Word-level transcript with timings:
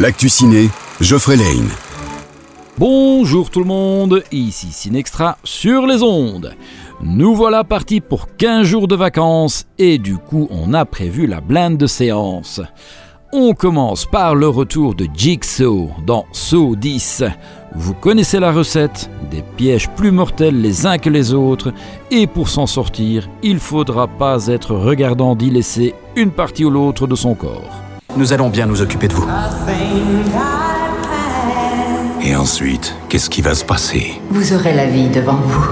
L'actu 0.00 0.30
ciné, 0.30 0.70
Geoffrey 1.02 1.36
Lane. 1.36 1.68
Bonjour 2.78 3.50
tout 3.50 3.60
le 3.60 3.66
monde, 3.66 4.24
ici 4.32 4.68
Cinextra 4.72 5.36
sur 5.44 5.86
les 5.86 6.02
ondes. 6.02 6.54
Nous 7.02 7.34
voilà 7.34 7.64
partis 7.64 8.00
pour 8.00 8.34
15 8.38 8.66
jours 8.66 8.88
de 8.88 8.96
vacances 8.96 9.66
et 9.76 9.98
du 9.98 10.16
coup 10.16 10.48
on 10.50 10.72
a 10.72 10.86
prévu 10.86 11.26
la 11.26 11.42
blinde 11.42 11.76
de 11.76 11.86
séance. 11.86 12.62
On 13.34 13.52
commence 13.52 14.06
par 14.06 14.34
le 14.34 14.48
retour 14.48 14.94
de 14.94 15.06
Jigsaw 15.14 15.90
dans 16.06 16.24
Saw 16.32 16.76
10. 16.76 17.24
Vous 17.74 17.92
connaissez 17.92 18.40
la 18.40 18.52
recette, 18.52 19.10
des 19.30 19.42
pièges 19.58 19.90
plus 19.90 20.12
mortels 20.12 20.62
les 20.62 20.86
uns 20.86 20.96
que 20.96 21.10
les 21.10 21.34
autres, 21.34 21.74
et 22.10 22.26
pour 22.26 22.48
s'en 22.48 22.66
sortir, 22.66 23.28
il 23.42 23.58
faudra 23.58 24.08
pas 24.08 24.46
être 24.46 24.74
regardant 24.74 25.36
d'y 25.36 25.50
laisser 25.50 25.94
une 26.16 26.30
partie 26.30 26.64
ou 26.64 26.70
l'autre 26.70 27.06
de 27.06 27.14
son 27.14 27.34
corps. 27.34 27.89
Nous 28.16 28.32
allons 28.32 28.48
bien 28.48 28.66
nous 28.66 28.82
occuper 28.82 29.08
de 29.08 29.14
vous. 29.14 29.26
Et 32.22 32.36
ensuite, 32.36 32.94
qu'est-ce 33.08 33.30
qui 33.30 33.40
va 33.40 33.54
se 33.54 33.64
passer? 33.64 34.20
Vous 34.30 34.52
aurez 34.52 34.74
la 34.74 34.86
vie 34.86 35.08
devant 35.08 35.36
vous. 35.36 35.64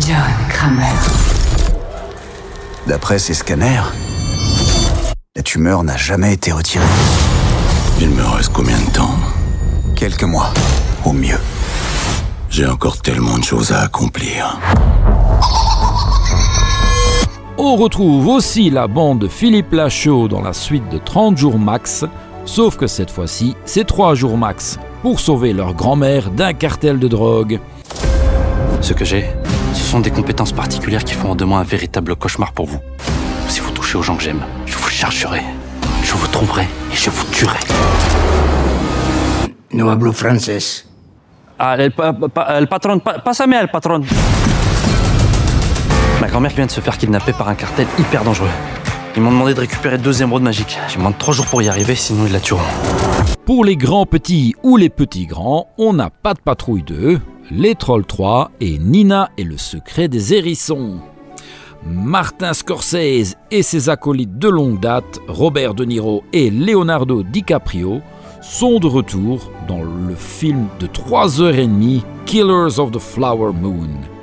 John 0.00 0.16
Kramer. 0.48 0.84
D'après 2.86 3.18
ces 3.18 3.34
scanners, 3.34 3.82
la 5.34 5.42
tumeur 5.42 5.82
n'a 5.82 5.96
jamais 5.96 6.34
été 6.34 6.52
retirée. 6.52 6.84
Il 8.00 8.10
me 8.10 8.24
reste 8.24 8.52
combien 8.52 8.78
de 8.78 8.90
temps? 8.90 9.14
Quelques 9.94 10.24
mois, 10.24 10.52
au 11.04 11.12
mieux. 11.12 11.40
J'ai 12.50 12.66
encore 12.66 12.98
tellement 12.98 13.38
de 13.38 13.44
choses 13.44 13.72
à 13.72 13.80
accomplir. 13.80 14.58
On 17.58 17.76
retrouve 17.76 18.28
aussi 18.28 18.70
la 18.70 18.86
bande 18.86 19.20
de 19.20 19.28
Philippe 19.28 19.72
Lachaud 19.72 20.28
dans 20.28 20.42
la 20.42 20.52
suite 20.52 20.88
de 20.90 20.98
30 20.98 21.36
jours 21.38 21.58
max, 21.58 22.04
sauf 22.44 22.76
que 22.76 22.86
cette 22.86 23.10
fois-ci, 23.10 23.56
c'est 23.64 23.84
3 23.86 24.14
jours 24.14 24.36
max 24.36 24.78
pour 25.02 25.20
sauver 25.20 25.52
leur 25.52 25.74
grand-mère 25.74 26.30
d'un 26.30 26.52
cartel 26.52 26.98
de 26.98 27.08
drogue. 27.08 27.60
Ce 28.82 28.92
que 28.92 29.04
j'ai, 29.04 29.24
ce 29.72 29.80
sont 29.82 30.00
des 30.00 30.10
compétences 30.10 30.52
particulières 30.52 31.02
qui 31.04 31.14
font 31.14 31.34
de 31.34 31.44
moi 31.44 31.58
un 31.60 31.64
véritable 31.64 32.14
cauchemar 32.14 32.52
pour 32.52 32.66
vous. 32.66 32.78
Si 33.48 33.60
vous 33.60 33.70
touchez 33.70 33.96
aux 33.98 34.02
gens 34.02 34.16
que 34.16 34.22
j'aime, 34.22 34.42
je 34.66 34.76
vous 34.76 34.88
chargerai, 34.88 35.42
je 36.02 36.12
vous 36.14 36.26
tromperai 36.28 36.64
et 36.92 36.96
je 36.96 37.08
vous 37.10 37.24
tuerai. 37.32 37.58
No 39.72 39.88
hablo 39.88 40.12
francés. 40.12 40.84
Ah, 41.58 41.76
el, 41.78 41.90
pa- 41.90 42.12
pa- 42.12 42.58
el 42.58 42.66
patron, 42.68 42.98
pa- 43.00 43.18
pásame 43.18 43.54
al 43.56 43.70
patron. 43.70 44.02
Ma 46.20 46.28
grand-mère 46.28 46.52
vient 46.52 46.66
de 46.66 46.70
se 46.70 46.80
faire 46.80 46.96
kidnapper 46.96 47.32
par 47.32 47.48
un 47.48 47.54
cartel 47.54 47.86
hyper 47.98 48.24
dangereux. 48.24 48.48
Ils 49.16 49.22
m'ont 49.22 49.30
demandé 49.30 49.52
de 49.52 49.60
récupérer 49.60 49.98
deux 49.98 50.22
émeraudes 50.22 50.42
magiques. 50.42 50.78
J'ai 50.88 50.98
moins 50.98 51.10
de 51.10 51.16
trois 51.16 51.34
jours 51.34 51.46
pour 51.46 51.60
y 51.60 51.68
arriver, 51.68 51.94
sinon 51.94 52.26
ils 52.26 52.32
la 52.32 52.40
tueront. 52.40 52.62
Pour 53.44 53.64
les 53.64 53.76
grands 53.76 54.06
petits 54.06 54.54
ou 54.62 54.76
les 54.76 54.88
petits 54.88 55.26
grands, 55.26 55.68
on 55.78 55.92
n'a 55.92 56.10
pas 56.10 56.34
de 56.34 56.40
patrouille 56.40 56.82
2, 56.82 57.20
les 57.50 57.74
Trolls 57.74 58.06
3 58.06 58.50
et 58.60 58.78
Nina 58.78 59.30
et 59.36 59.44
le 59.44 59.58
secret 59.58 60.08
des 60.08 60.34
hérissons. 60.34 61.00
Martin 61.84 62.54
Scorsese 62.54 63.36
et 63.50 63.62
ses 63.62 63.88
acolytes 63.90 64.38
de 64.38 64.48
longue 64.48 64.80
date, 64.80 65.20
Robert 65.28 65.74
De 65.74 65.84
Niro 65.84 66.24
et 66.32 66.50
Leonardo 66.50 67.22
DiCaprio, 67.22 68.00
sont 68.40 68.78
de 68.80 68.86
retour 68.86 69.50
dans 69.68 69.82
le 69.82 70.14
film 70.14 70.66
de 70.80 70.86
3h30 70.86 72.02
Killers 72.24 72.78
of 72.78 72.90
the 72.90 72.98
Flower 72.98 73.52
Moon. 73.52 74.15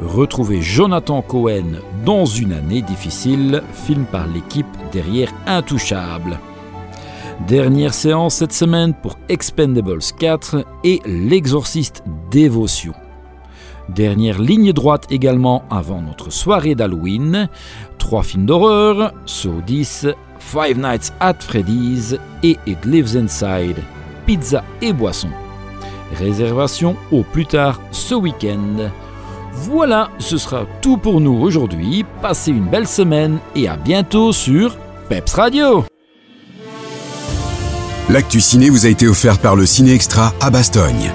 Retrouvez 0.00 0.60
Jonathan 0.60 1.22
Cohen 1.22 1.78
dans 2.04 2.24
une 2.26 2.52
année 2.52 2.82
difficile, 2.82 3.62
film 3.72 4.04
par 4.06 4.26
l'équipe 4.26 4.66
derrière 4.92 5.32
Intouchable. 5.46 6.40
Dernière 7.46 7.94
séance 7.94 8.34
cette 8.36 8.52
semaine 8.52 8.92
pour 8.94 9.18
Expendables 9.28 10.00
4 10.18 10.64
et 10.82 11.00
L'Exorciste 11.06 12.02
Dévotion. 12.30 12.92
Dernière 13.88 14.40
ligne 14.40 14.72
droite 14.72 15.06
également 15.10 15.62
avant 15.70 16.00
notre 16.00 16.30
soirée 16.30 16.74
d'Halloween. 16.74 17.48
Trois 17.98 18.22
films 18.22 18.46
d'horreur, 18.46 19.12
Saw 19.26 19.60
10, 19.64 20.08
Five 20.38 20.78
Nights 20.78 21.12
at 21.20 21.34
Freddy's 21.40 22.16
et 22.42 22.56
It 22.66 22.84
Lives 22.84 23.16
Inside, 23.16 23.76
pizza 24.26 24.64
et 24.82 24.92
boisson. 24.92 25.28
Réservation 26.18 26.96
au 27.12 27.22
plus 27.22 27.46
tard 27.46 27.80
ce 27.90 28.14
week-end. 28.14 28.90
Voilà, 29.56 30.10
ce 30.18 30.36
sera 30.36 30.66
tout 30.82 30.96
pour 30.96 31.20
nous 31.20 31.40
aujourd'hui. 31.40 32.04
Passez 32.20 32.50
une 32.50 32.66
belle 32.66 32.88
semaine 32.88 33.38
et 33.54 33.68
à 33.68 33.76
bientôt 33.76 34.32
sur 34.32 34.76
Peps 35.08 35.32
Radio. 35.32 35.84
L'actu 38.10 38.40
ciné 38.40 38.68
vous 38.68 38.84
a 38.84 38.88
été 38.88 39.06
offert 39.06 39.38
par 39.38 39.56
le 39.56 39.64
Ciné 39.64 39.94
Extra 39.94 40.34
à 40.40 40.50
Bastogne. 40.50 41.10